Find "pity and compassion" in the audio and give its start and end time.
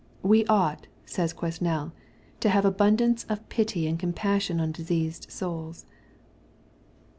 3.49-4.59